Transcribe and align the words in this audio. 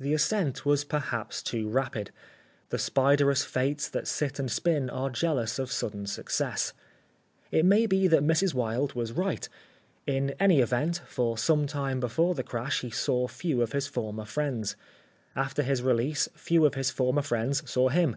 The 0.00 0.12
ascent 0.12 0.66
was 0.66 0.82
perhaps 0.82 1.40
too 1.40 1.68
rapid. 1.68 2.10
The 2.70 2.80
spiderous 2.80 3.44
Fates 3.44 3.88
that 3.90 4.08
sit 4.08 4.40
and 4.40 4.50
spin 4.50 4.90
are 4.90 5.08
jealous 5.08 5.56
of 5.60 5.70
sudden 5.70 6.06
success. 6.08 6.72
It 7.52 7.64
may 7.64 7.86
be 7.86 8.08
that 8.08 8.24
Mrs. 8.24 8.54
Wilde 8.54 8.94
was 8.94 9.12
right. 9.12 9.48
In 10.04 10.30
any 10.40 10.58
event, 10.58 11.00
for 11.06 11.38
some 11.38 11.68
time 11.68 12.00
before 12.00 12.34
the 12.34 12.42
crash 12.42 12.80
he 12.80 12.90
saw 12.90 13.28
few 13.28 13.62
of 13.62 13.70
his 13.70 13.86
former 13.86 14.24
friends. 14.24 14.74
After 15.36 15.62
his 15.62 15.80
release 15.80 16.28
few 16.34 16.66
of 16.66 16.74
his 16.74 16.90
former 16.90 17.22
friends 17.22 17.70
saw 17.70 17.88
him. 17.88 18.16